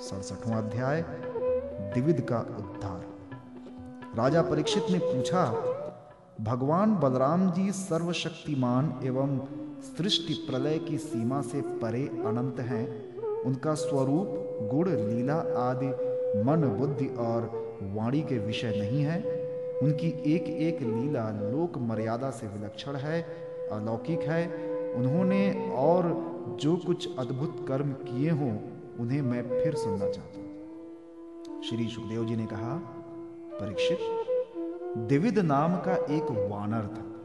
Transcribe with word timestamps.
सड़सठवां 0.00 0.62
अध्याय 0.62 1.02
द्विविध 1.02 2.20
का 2.20 2.38
उद्धार। 2.38 3.04
राजा 4.18 4.42
परीक्षित 4.42 4.82
ने 4.90 4.98
पूछा, 4.98 5.44
भगवान 6.40 6.94
बलराम 6.96 7.50
जी 7.52 7.72
सर्वशक्तिमान 7.72 9.00
एवं 9.04 9.38
सृष्टि 9.82 10.34
प्रलय 10.34 10.78
की 10.78 10.98
सीमा 10.98 11.40
से 11.40 11.60
परे 11.60 12.06
अनंत 12.26 12.60
हैं। 12.60 13.16
उनका 13.42 13.74
स्वरूप, 13.74 14.28
गुण, 14.72 14.88
लीला 14.88 15.38
आदि, 15.70 15.88
मन, 16.42 16.76
बुद्धि 16.78 17.06
और 17.06 17.50
वाणी 17.82 18.20
के 18.20 18.38
विषय 18.38 18.74
नहीं 18.78 19.02
है। 19.02 19.20
उनकी 19.82 20.08
एक 20.34 20.44
एक 20.44 20.82
लीला 20.82 21.30
लोक 21.30 21.78
मर्यादा 21.78 22.30
से 22.30 22.46
विलक्षण 22.46 22.96
है, 22.96 23.20
अलौकिक 23.72 24.20
है। 24.20 24.46
उन्होंने 24.94 25.72
और 25.76 26.04
जो 26.60 26.76
कुछ 26.76 27.18
अद्भुत 27.18 27.64
कर्म 27.68 27.92
किए 27.92 28.30
हों 28.30 28.56
उन्हें 29.00 29.22
मैं 29.22 29.62
फिर 29.62 29.74
सुनना 29.74 30.10
चाहता 30.10 30.38
हूँ। 30.38 31.62
श्री 31.62 31.88
सुखदेव 31.88 32.24
जी 32.24 32.36
ने 32.36 32.46
कहा, 32.46 32.76
परीक्षित, 33.52 33.98
दिविद 35.08 35.38
नाम 35.38 35.76
का 35.76 35.94
एक 35.94 36.50
वानर 36.50 36.86
था। 36.86 37.18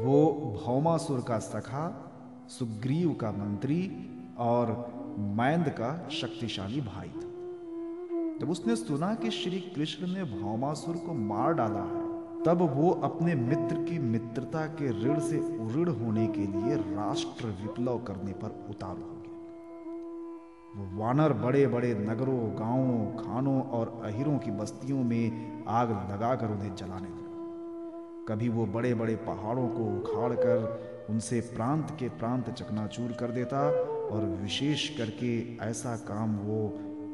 वो 0.00 0.32
भौमासुर 0.64 1.20
का 1.20 1.38
सखा, 1.38 2.12
सुग्रीव 2.48 3.14
का 3.14 3.30
मंत्री 3.30 4.10
और 4.38 4.92
मैंद 5.18 5.68
का 5.68 6.08
शक्तिशाली 6.08 6.80
भाई 6.80 7.08
था। 7.08 7.30
जब 8.40 8.50
उसने 8.50 8.76
सुना 8.76 9.14
कि 9.14 9.30
श्री 9.30 9.60
कृष्ण 9.60 10.06
ने 10.06 10.24
भौमासुर 10.24 10.96
को 10.96 11.14
मार 11.14 11.54
डाला 11.54 11.80
है, 11.80 12.10
तब 12.42 12.74
वो 12.74 12.90
अपने 12.90 13.34
मित्र 13.34 13.76
की 13.82 13.98
मित्रता 13.98 14.66
के 14.66 15.04
ऋण 15.04 15.20
से 15.20 15.38
उऋण 15.38 15.88
होने 15.88 16.26
के 16.26 16.40
लिए 16.40 16.76
राष्ट्र 16.76 17.46
विप्लव 17.46 17.98
करने 17.98 18.32
पर 18.32 18.66
उतार 18.70 19.19
वानर 20.74 21.32
बड़े 21.32 21.66
बड़े 21.66 21.94
नगरों, 21.94 22.38
गाँवों, 22.58 23.24
खानों 23.24 23.62
और 23.62 24.00
अहिरों 24.04 24.38
की 24.38 24.50
बस्तियों 24.50 25.02
में 25.04 25.64
आग 25.68 25.90
लगाकर 26.12 26.46
उन्हें 26.46 26.74
जलाने 26.76 27.08
लगा। 27.08 28.26
कभी 28.28 28.48
वो 28.48 28.66
बड़े 28.66 28.94
बड़े 28.94 29.16
पहाड़ों 29.16 29.66
को 29.68 29.84
उखाड़ 29.98 30.32
कर 30.34 31.06
उनसे 31.10 31.40
प्रांत 31.40 31.90
के 31.90 32.08
प्रांत 32.08 32.50
चकनाचूर 32.50 33.12
कर 33.12 33.30
देता 33.30 33.60
और 34.10 34.24
विशेष 34.42 34.88
करके 34.88 35.32
ऐसा 35.64 35.96
काम 36.08 36.36
वो 36.36 36.66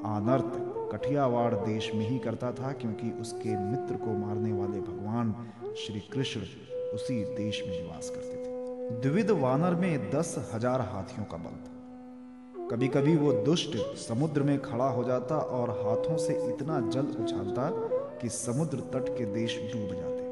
आनर्त 0.06 0.52
कठियावाड़ 0.92 1.54
देश 1.54 1.90
में 1.94 2.08
ही 2.08 2.18
करता 2.18 2.52
था 2.52 2.72
क्योंकि 2.72 3.10
उसके 3.10 3.56
मित्र 3.70 3.96
को 3.96 4.18
मारने 4.18 4.52
वाले 4.52 4.80
भगवान 4.80 5.34
श्री 5.76 6.00
कृष्ण 6.00 6.40
उसी 6.94 7.22
देश 7.34 7.62
में 7.66 7.82
निवास 7.82 8.10
करते 8.10 8.36
थे। 8.36 9.00
द्विविध 9.00 9.30
वानर 9.30 9.74
में 9.74 10.10
दस 10.10 10.50
हज़ार 10.54 10.80
हाथियों 10.80 11.24
का 11.24 11.36
बल 11.36 11.56
था। 11.56 11.75
कभी 12.70 12.88
कभी 12.88 13.16
वो 13.16 13.32
दुष्ट 13.32 13.76
समुद्र 13.96 14.42
में 14.42 14.62
खड़ा 14.62 14.88
हो 14.88 15.04
जाता 15.04 15.36
और 15.36 15.70
हाथों 15.70 16.16
से 16.16 16.34
इतना 16.48 16.80
जल 16.90 17.06
उछालता 17.22 17.68
कि 18.18 18.28
समुद्र 18.28 18.78
तट 18.94 19.08
के 19.08 19.24
देश 19.24 19.56
डूब 19.74 19.92
जाते। 19.94 20.24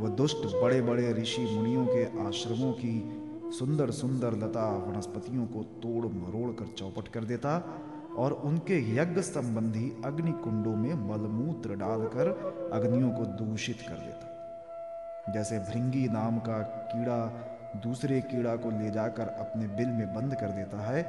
वो 0.00 0.08
दुष्ट 0.08 0.46
बड़े 0.62 0.80
बड़े 0.80 1.12
ऋषि 1.12 1.42
मुनियों 1.42 1.86
के 1.86 2.04
आश्रमों 2.28 2.72
की 2.72 2.94
सुंदर 3.58 3.90
सुंदर 3.90 4.36
लता 4.36 4.68
वनस्पतियों 4.78 5.46
को 5.46 5.62
तोड़ 5.82 6.06
मरोड़ 6.06 6.50
कर 6.52 6.72
चौपट 6.78 7.08
कर 7.08 7.24
देता 7.24 7.62
और 8.16 8.32
उनके 8.32 8.80
यज्ञ 8.96 9.20
संबंधी 9.20 9.92
अग्नि 10.04 10.32
कुंडों 10.32 10.76
में 10.76 10.94
मलमूत्र 11.10 11.74
डालकर 11.74 12.28
अग्नियों 12.72 13.10
को 13.10 13.24
दूषित 13.44 13.76
कर 13.80 13.94
देता। 13.94 15.32
जैसे 15.32 15.58
भृंगी 15.58 16.08
नाम 16.08 16.38
का 16.38 16.58
कीड़ा 16.92 17.18
दूसरे 17.76 18.20
कीड़ा 18.20 18.56
को 18.56 18.70
ले 18.70 18.90
जाकर 18.90 19.28
अपने 19.28 19.66
बिल 19.66 19.88
में 19.88 20.14
बंद 20.14 20.34
कर 20.34 20.50
देता 20.50 20.80
है, 20.86 21.02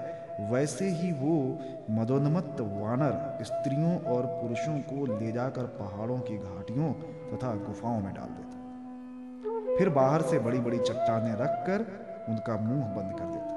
वैसे 0.52 0.90
ही 0.90 1.12
वो 1.12 1.60
मदोन्मत्त 1.92 2.62
वानर 2.62 3.44
स्त्रियों 3.44 4.00
और 4.02 4.26
पुरुषों 4.26 4.80
को 4.80 5.20
ले 5.20 5.32
जाकर 5.32 5.64
पहाड़ों 5.64 6.20
की 6.20 6.38
घाटियों 6.38 6.94
तथा 7.34 7.56
गुफाओं 7.56 8.02
में 8.02 8.14
डाल 8.14 8.30
देता 8.30 9.78
फिर 9.78 9.90
बाहर 9.90 10.22
से 10.22 10.40
बड़ी 10.40 10.60
बड़ी 10.60 10.78
चट्टाने 10.78 11.34
रखकर 11.34 11.86
उनका 12.30 12.58
मुँह 12.58 12.84
बंद 12.86 13.20
कर 13.20 13.26
देता 13.26 13.52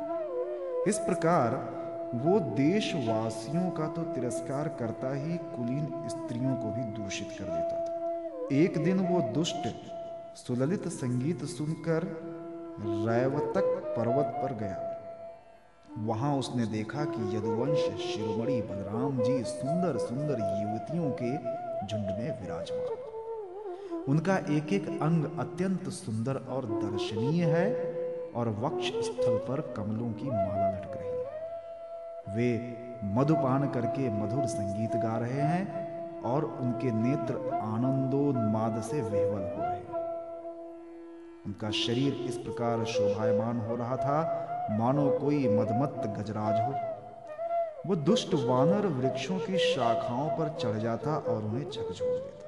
इस 0.89 0.99
प्रकार 0.99 1.55
वो 2.15 2.39
देशवासियों 2.41 3.71
का 3.71 3.87
तो 3.87 4.03
तिरस्कार 4.03 4.69
करता 4.69 5.15
ही 5.15 5.37
कुलीन 5.37 6.09
स्त्रियों 6.09 6.55
को 6.57 6.71
भी 6.71 6.83
दूषित 6.83 7.29
कर 7.39 7.45
देता 7.45 7.81
था। 7.81 8.49
एक 8.53 8.85
दिन 8.85 9.01
वो 9.01 9.21
दुष्ट, 9.33 9.69
सुललित 10.37 10.89
संगीत 10.89 11.45
सुनकर 11.45 12.05
रैवतक 12.81 13.95
पर्वत 13.97 14.27
पर 14.43 14.53
गया। 14.55 14.83
वहाँ 15.99 16.37
उसने 16.37 16.67
देखा 16.67 17.05
कि 17.05 17.37
यदुवंश 17.37 17.79
शिरोमणि 18.01 18.61
बलराम 18.63 19.21
जी 19.23 19.43
सुंदर 19.45 19.99
सुंदर 19.99 20.41
युवतियों 20.61 21.11
के 21.23 21.31
झुंड 21.87 22.07
में 22.19 22.41
विराजमान। 22.41 24.05
उनका 24.09 24.37
एक 24.37 24.73
एक 24.73 24.89
अंग 25.03 25.25
अत्यंत 25.39 25.89
सुंदर 25.89 26.37
और 26.49 26.67
दर्शनीय 26.67 27.45
है 27.45 27.67
और 28.37 28.49
वक्ष 28.49 28.87
स्थल 28.87 29.39
पर 29.39 29.61
कमलों 29.77 30.11
की 30.13 30.27
माला 30.27 30.71
लटक 30.71 30.97
रही 30.97 31.09
है। 31.09 32.37
वे 32.37 32.77
मधुपान 33.15 33.69
करके 33.69 34.11
मधुर 34.11 34.47
संगीत 34.47 34.97
गा 34.97 35.17
रहे 35.19 35.41
हैं 35.41 36.23
और 36.23 36.45
उनके 36.45 36.93
नेत्र 36.93 37.35
आनंदोन्माद 37.55 38.83
से 38.83 39.01
विह्वल 39.01 39.43
हो 39.43 39.63
रहे 39.63 39.71
हैं। 39.71 39.76
उनका 41.47 41.71
शरीर 41.71 42.15
इस 42.15 42.37
प्रकार 42.37 42.85
शोभायमान 42.85 43.61
हो 43.61 43.77
रहा 43.77 43.97
था, 43.97 44.19
मानो 44.79 45.11
कोई 45.11 45.49
मदमत्त 45.59 46.21
गजराज 46.21 46.61
हो। 46.61 46.97
वो 47.87 47.97
दुष्ट 47.97 48.35
वानर 48.35 48.87
वृक्षों 48.87 49.39
की 49.39 49.59
शाखाओं 49.59 50.29
पर 50.29 50.57
चढ़ 50.61 50.79
जाता 50.79 51.17
और 51.17 51.45
उन्हें 51.45 51.71
झकझोर 51.71 52.09
देता। 52.09 52.47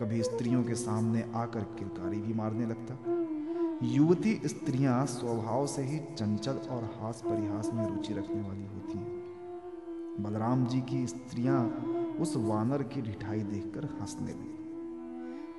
कभी 0.00 0.22
स्त्रियों 0.22 0.64
के 0.64 0.74
सामने 0.74 1.24
आकर 1.34 1.60
किरकारी 1.60 2.18
भी 2.18 2.34
मारने 2.34 2.66
लगता। 2.66 2.98
युवती 3.82 4.40
स्त्रियाँ 4.44 5.06
स्वभाव 5.06 5.66
से 5.66 5.82
ही 5.82 5.98
चंचल 5.98 6.56
और 6.70 6.84
हास 7.02 7.22
परिहास 7.26 7.70
में 7.74 7.86
रुचि 7.86 8.14
रखने 8.14 8.40
वाली 8.42 8.66
होती 8.66 8.98
हैं। 8.98 9.18
बलराम 10.20 10.66
जी 10.66 10.80
की 10.80 11.06
स्त्रियाँ 11.06 11.84
उस 12.20 12.34
वानर 12.36 12.82
की 12.82 13.02
ढिठाई 13.02 13.40
देखकर 13.40 13.84
हंसने 14.00 14.32
लगी। 14.32 14.54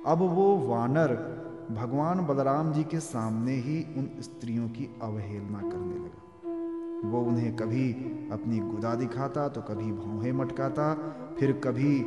अब 0.06 0.18
वो 0.18 0.56
वानर 0.56 1.40
भगवान 1.70 2.20
बलराम 2.26 2.72
जी 2.72 2.82
के 2.84 3.00
सामने 3.00 3.52
ही 3.56 3.82
उन 3.96 4.08
स्त्रियों 4.20 4.68
की 4.68 4.88
अवहेलना 5.02 5.58
करने 5.60 5.94
लगा। 5.94 7.10
वो 7.10 7.20
उन्हें 7.20 7.54
कभी 7.56 7.90
अपनी 8.32 8.58
गुदा 8.60 8.94
दिखाता 8.94 9.48
तो 9.48 9.60
कभी 9.62 9.92
भौहे 9.92 10.32
मटकाता, 10.32 10.94
फिर 11.38 11.52
कभी 11.52 12.00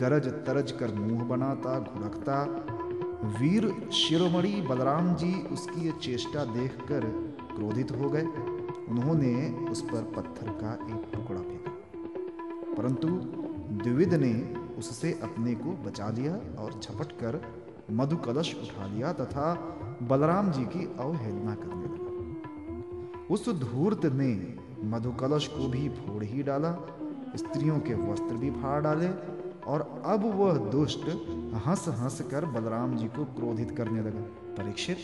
गरज 0.00 0.28
तरज 0.46 0.72
कर 0.72 0.94
मुँह 0.94 1.24
बनाता, 1.24 1.78
घुड़कता। 1.80 2.42
वीर 3.40 3.90
शिरोमणि 3.92 4.60
बलराम 4.60 5.14
जी 5.14 5.32
उसकी 5.52 5.86
ये 5.86 5.92
चेष्टा 6.02 6.44
देखकर 6.44 7.06
क्रोधित 7.54 7.92
हो 7.92 8.10
गए। 8.10 8.26
उन्होंने 8.88 9.34
उस 9.70 9.80
पर 9.82 10.02
पत्थर 10.16 10.50
का 10.62 10.72
एक 10.72 11.10
टुकड़ा 11.12 11.40
फेंका। 11.40 11.70
परंतु 12.74 13.08
द्विविद 13.76 14.14
ने 14.14 14.34
उससे 14.78 15.12
अपने 15.22 15.54
को 15.54 15.72
बचा 15.84 16.10
लिया 16.10 16.34
और 16.62 16.80
झपट 16.82 17.12
कर 17.12 17.40
मधु 17.90 18.16
कलश 18.16 18.54
उठा 18.54 18.86
लिया 18.86 19.12
तथा 19.12 19.54
बलराम 20.02 20.50
जी 20.52 20.64
की 20.64 20.84
अवहेलना 21.00 21.54
करने 21.54 21.84
लगा। 21.84 22.04
उस 23.30 23.48
धूर्त 23.48 24.04
ने 24.04 24.56
मधु 24.84 25.10
कलश 25.10 25.46
को 25.46 25.68
भी 25.68 25.88
फोड़ 25.88 26.24
ही 26.24 26.42
डाला, 26.42 26.72
स्त्रियों 27.36 27.78
के 27.80 27.94
वस्त्र 27.94 28.34
भी 28.34 28.50
फाड़ 28.50 28.82
डाले 28.82 29.08
और 29.66 30.02
अब 30.06 30.24
वह 30.34 30.58
दुष्ट 30.70 31.08
हंस 31.66 31.84
हंस 31.88 32.20
कर 32.30 32.44
बलराम 32.44 32.96
जी 32.96 33.06
को 33.06 33.24
क्रोधित 33.24 33.70
करने 33.70 34.00
लगा। 34.00 34.20
परीक्षित 34.54 34.96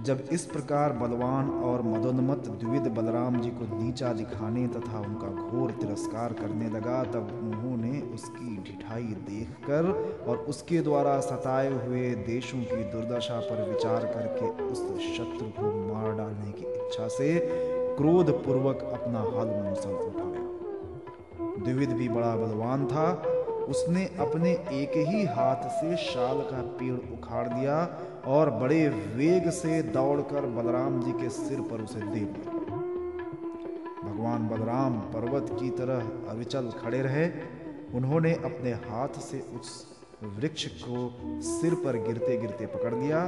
जब 0.00 0.22
इस 0.32 0.44
प्रकार 0.44 0.92
बलवान 0.92 1.50
और 1.50 1.82
मदोन्मत 1.82 2.46
द्विविध 2.60 2.86
बलराम 2.94 3.40
जी 3.40 3.50
को 3.50 3.64
नीचा 3.82 4.12
दिखाने 4.12 4.66
तथा 4.68 4.98
उनका 4.98 5.28
घोर 5.42 5.70
तिरस्कार 5.70 6.32
करने 6.32 6.70
लगा, 6.70 7.02
तब 7.04 7.28
उन्होंने 7.42 8.00
उसकी 8.14 8.56
ढिठाई 8.56 9.02
देखकर 9.02 9.90
और 10.28 10.36
उसके 10.36 10.80
द्वारा 10.80 11.20
सताए 11.20 11.72
हुए 11.72 12.10
देशों 12.10 12.58
की 12.58 12.82
दुर्दशा 12.84 13.40
पर 13.40 13.68
विचार 13.70 14.04
करके 14.06 14.64
उस 14.64 14.82
शत्रु 15.16 15.48
को 15.50 15.94
मार 15.94 16.12
डालने 16.12 16.52
की 16.52 16.66
इच्छा 16.66 17.08
से 17.08 17.38
क्रोध 17.96 18.30
पूर्वक 18.44 18.82
अपना 18.92 19.20
हल 19.20 19.54
मूसल 19.62 19.90
उठाया। 19.90 20.42
द्विविध 21.64 21.92
भी 21.92 22.08
बड़ा 22.08 22.36
बलवान 22.36 22.86
था। 22.86 23.12
उसने 23.68 24.04
अपने 24.20 24.50
एक 24.52 24.96
ही 25.08 25.24
हाथ 25.24 25.68
से 25.70 25.96
शाल 25.96 26.40
का 26.40 26.60
पेड़ 26.78 26.96
उखाड़ 27.12 27.48
दिया 27.48 27.84
और 28.26 28.50
बड़े 28.50 28.88
वेग 29.16 29.48
से 29.50 29.82
दौड़कर 29.92 30.46
बलराम 30.52 31.00
जी 31.00 31.12
के 31.12 31.28
सिर 31.30 31.60
पर 31.60 31.82
उसे 31.82 32.00
दे 32.00 32.20
दिया 32.20 32.52
भगवान 34.04 34.48
बलराम 34.48 34.98
पर्वत 35.12 35.50
की 35.60 35.70
तरह 35.70 36.30
अविचल 36.30 36.70
खड़े 36.80 37.00
रहे। 37.02 37.26
उन्होंने 37.94 38.32
अपने 38.44 38.72
हाथ 38.84 39.20
से 39.20 39.40
उस 39.56 39.72
वृक्ष 40.36 40.66
को 40.82 41.40
सिर 41.42 41.74
पर 41.74 41.96
गिरते 41.98 42.36
गिरते 42.36 42.66
पकड़ 42.66 42.94
लिया 42.94 43.20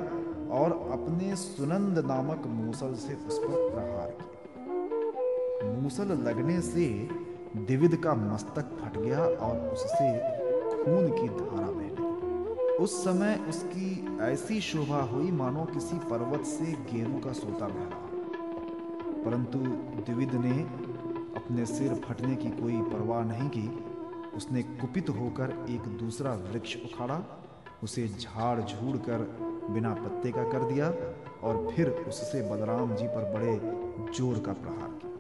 और 0.53 0.73
अपने 0.93 1.37
सुनंद 1.37 1.99
नामक 2.07 2.47
मूसल 2.47 2.95
से 2.95 3.15
उस 3.29 3.39
पर 3.39 3.69
प्रहार 3.71 4.11
किया। 4.21 5.73
मूसल 5.83 6.09
लगने 6.29 6.61
से 6.63 6.87
दिविद 7.67 7.97
का 7.97 8.15
मस्तक 8.15 8.77
फट 8.81 8.99
गया 8.99 9.21
और 9.21 9.55
उससे 9.69 10.09
खून 10.75 11.09
की 11.11 11.29
धारा 11.29 11.71
बह 11.71 11.89
गई 11.91 12.06
उस 12.81 13.05
समय 13.05 13.35
उसकी 13.49 14.19
ऐसी 14.23 14.61
शोभा 14.61 15.01
हुई 15.03 15.31
मानो 15.31 15.65
किसी 15.65 15.99
पर्वत 16.09 16.45
से 16.45 16.73
गेहूँ 16.93 17.21
का 17.21 17.33
सोता 17.33 17.69
बह 17.69 17.85
रहा। 17.85 19.23
परंतु 19.25 19.59
द्विविद 19.59 20.35
ने 20.35 20.61
अपने 21.37 21.67
सिर 21.67 21.95
फटने 22.05 22.37
की 22.37 22.51
कोई 22.51 22.81
परवाह 22.83 23.25
नहीं 23.25 23.49
की। 23.49 23.67
उसने 24.37 24.63
कुपित 24.63 25.09
होकर 25.11 25.67
एक 25.71 25.89
दूसरा 25.99 26.33
वृक्ष 26.45 26.77
उखाड़ा, 26.77 27.23
उसे 27.83 28.07
झाड़ 28.09 28.61
झूड़ 28.61 28.97
कर 28.99 29.27
बिना 29.71 29.95
पत्ते 29.95 30.33
का 30.33 30.45
कर 30.45 30.69
दिया 30.73 30.89
और 31.43 31.67
फिर 31.71 31.91
उससे 32.09 32.43
बलराम 32.51 32.95
जी 32.95 33.07
पर 33.07 33.33
बड़े 33.35 33.55
ज़ोर 34.13 34.39
का 34.39 34.53
प्रहार 34.53 34.89
किया। 34.93 35.16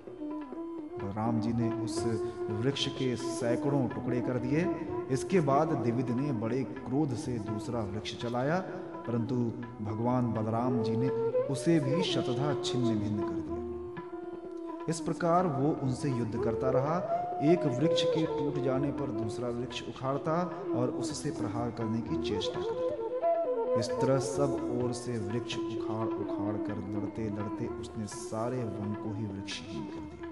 बलराम 0.97 1.41
जी 1.41 1.53
ने 1.53 1.71
उस 1.85 2.03
वृक्ष 2.51 2.87
के 2.89 3.15
सैकड़ों 3.17 3.87
टुकड़े 3.89 4.21
कर 4.21 4.39
दिए। 4.39 4.67
इसके 5.11 5.41
बाद 5.43 5.73
दिविद 5.85 6.11
ने 6.11 6.33
बड़े 6.41 6.63
क्रोध 6.79 7.15
से 7.17 7.39
दूसरा 7.45 7.81
वृक्ष 7.85 8.17
चलाया, 8.23 8.59
परंतु 9.07 9.35
भगवान 9.83 10.33
बलराम 10.33 10.83
जी 10.83 10.97
ने 10.97 11.09
उसे 11.49 11.79
भी 11.81 12.03
शतधा 12.05 12.55
छिन्न 12.63 12.99
भिन्न 12.99 13.19
कर 13.21 13.35
दिया। 13.37 14.85
इस 14.89 15.01
प्रकार 15.01 15.47
वो 15.53 15.77
उनसे 15.83 16.11
युद्ध 16.11 16.43
करता 16.45 16.71
रहा। 16.71 16.97
एक 17.45 17.65
वृक्ष 17.79 18.03
के 18.05 18.25
टूट 18.27 18.63
जाने 18.65 18.91
पर 18.93 19.11
दूसरा 19.13 19.49
वृक्ष 19.51 19.83
उखाड़ता 19.89 20.37
और 20.77 20.91
उससे 21.01 21.31
प्रहार 21.31 21.71
करने 21.71 22.01
की 22.01 22.23
चेष्टा 22.23 22.61
करता। 22.61 23.79
इस 23.79 23.91
तरह 23.93 24.19
सब 24.27 24.53
ओर 24.75 24.93
से 24.95 25.19
वृक्ष 25.21 25.57
उखाड़ 25.57 26.09
उखाड़ 26.09 26.57
कर 26.59 26.79
लड़ते 26.93 27.29
लड़ते 27.31 27.67
उसने 27.81 28.07
सारे 28.09 28.63
वन 28.65 28.95
को 28.95 29.15
ही 29.15 29.27
वृक्षहीन 29.27 29.85
कर 29.85 30.01
दिया। 30.07 30.26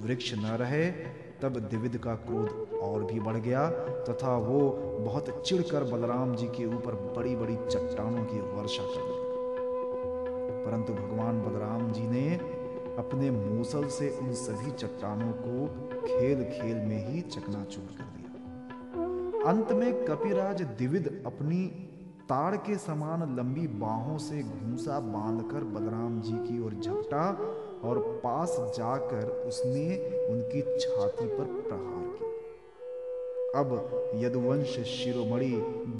वृक्ष 0.00 0.34
न 0.34 0.46
रहे, 0.46 0.90
तब 1.42 1.58
दिविद 1.70 1.96
का 1.96 2.14
क्रोध 2.14 2.78
और 2.82 3.04
भी 3.04 3.20
बढ़ 3.20 3.36
गया, 3.36 3.70
तथा 4.08 4.36
वो 4.36 4.70
बहुत 5.00 5.42
चिढ़कर 5.46 5.84
बलराम 5.84 6.34
जी 6.34 6.46
के 6.46 6.66
ऊपर 6.66 6.94
बड़ी 7.16 7.36
बड़ी 7.36 7.56
चट्टानों 7.56 8.24
की 8.24 8.40
वर्षा 8.40 8.82
कर 8.82 9.00
दी। 9.00 9.26
परंतु 10.66 10.92
भगवान 10.92 11.42
बलराम 11.42 11.92
जी 11.92 12.02
ने 12.02 12.34
अपने 12.98 13.30
मूसल 13.30 13.86
से 13.86 14.08
उन 14.10 14.32
सभी 14.32 14.70
चट्टानों 14.70 15.32
को 15.32 15.66
खेल 16.06 16.44
खेल 16.44 16.76
में 16.76 17.08
ही 17.08 17.20
चकनाचूर 17.20 17.84
कर 17.84 18.04
दिया। 18.04 18.26
अंत 19.50 19.72
में 19.72 20.04
कपिराज 20.04 20.62
दिविद 20.62 21.22
अपनी 21.26 21.66
ताड़ 22.28 22.56
के 22.56 22.76
समान 22.76 23.36
लंबी 23.36 23.66
बाहों 23.66 24.18
से 24.18 24.42
घूसा 24.42 25.00
बांधकर 25.00 25.64
बलराम 25.64 26.20
जी 26.20 26.32
की 26.32 26.64
ओर 26.64 26.74
झपटा 26.74 27.32
और 27.84 27.98
पास 28.24 28.56
जाकर 28.76 29.28
उसने 29.48 29.96
उनकी 30.28 30.60
छाती 30.80 31.26
पर 31.26 31.44
प्रहार 31.44 32.04
किया। 32.16 33.60
अब 33.60 34.12
यदुवंश 34.14 34.78
शिरोमणि 34.80 35.50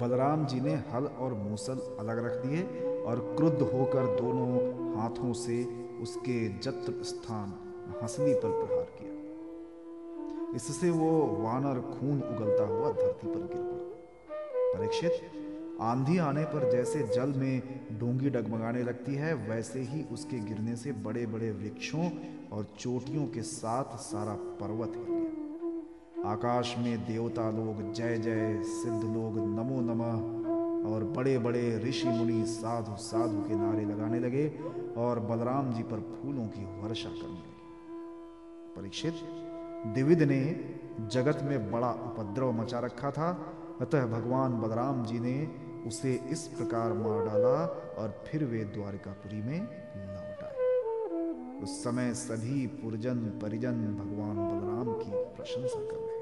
बलराम 0.01 0.45
जी 0.45 0.59
ने 0.59 0.73
हल 0.73 1.05
और 1.05 1.33
मूसल 1.33 1.79
अलग 1.99 2.25
रख 2.25 2.45
दिए 2.45 2.63
और 3.03 3.19
क्रुद्ध 3.37 3.61
होकर 3.61 4.05
दोनों 4.15 4.51
हाथों 4.97 5.33
से 5.33 5.63
उसके 6.01 6.47
जत्र 6.59 7.03
स्थान 7.03 7.53
हंसली 8.03 8.33
पर 8.33 8.65
प्रहार 8.65 8.87
किया। 8.99 10.55
इससे 10.55 10.89
वो 10.89 11.11
वानर 11.39 11.79
खून 11.81 12.21
उगलता 12.21 12.63
हुआ 12.63 12.91
धरती 12.91 13.27
पर 13.27 13.39
गिर 13.39 13.61
पड़ा। 13.61 13.83
परीक्षित 14.73 15.11
आंधी 15.81 16.17
आने 16.17 16.43
पर 16.43 16.71
जैसे 16.71 17.07
जल 17.15 17.33
में 17.39 17.61
डोंगी 17.91 18.29
डगमगाने 18.29 18.83
लगती 18.83 19.15
है, 19.15 19.33
वैसे 19.33 19.79
ही 19.79 20.03
उसके 20.03 20.39
गिरने 20.39 20.75
से 20.75 20.91
बड़े 20.91 21.25
बड़े 21.25 21.51
वृक्षों 21.51 22.09
और 22.51 22.67
चोटियों 22.79 23.27
के 23.27 23.41
साथ 23.41 23.97
सारा 23.97 24.33
पर्वत 24.33 24.93
हिल 24.95 25.05
गया। 25.09 26.31
आकाश 26.31 26.75
में 26.77 26.97
देवता 27.05 27.49
लोग 27.51 27.93
जय 27.93 28.17
जय 28.17 28.61
सिद्ध 28.63 29.03
लोग, 29.03 29.37
नमो 29.37 29.81
नमः, 29.81 30.47
और 30.93 31.03
बड़े 31.03 31.39
बड़े 31.39 31.77
ऋषि 31.77 32.07
मुनि 32.07 32.45
साधु 32.45 32.95
साधु 32.95 33.49
के 33.49 33.55
नारे 33.55 33.85
लगाने 33.85 34.19
लगे 34.19 34.59
और 34.97 35.19
बलराम 35.19 35.73
जी 35.73 35.83
पर 35.83 35.99
फूलों 35.99 36.47
की 36.47 36.65
वर्षा 36.65 37.09
करने 37.09 37.33
लगे। 37.33 37.57
परीक्षित, 38.75 39.13
दिविद 39.93 40.23
ने 40.23 40.41
जगत 41.07 41.39
में 41.43 41.71
बड़ा 41.71 41.91
उपद्रव 41.91 42.51
मचा 42.51 42.79
रखा 42.79 43.11
था। 43.11 43.53
अतः 43.81 44.05
भगवान 44.05 44.61
बलराम 44.61 45.05
जी 45.05 45.19
ने 45.19 45.66
उसे 45.87 46.13
इस 46.29 46.41
प्रकार 46.47 46.93
मार 46.93 47.25
डाला 47.25 47.55
और 47.97 48.23
फिर 48.27 48.43
वे 48.43 48.63
द्वारिकापुरी 48.75 49.41
में 49.41 49.59
लौट 49.59 50.43
आए। 50.43 50.55
उस 51.63 51.83
समय 51.83 52.13
सभी 52.13 52.65
पुरजन 52.79 53.19
परिजन 53.41 53.77
भगवान 53.95 54.35
बलराम 54.37 54.93
की 54.93 55.11
प्रशंसा 55.35 55.79
कर 55.81 55.99
रहे 55.99 56.16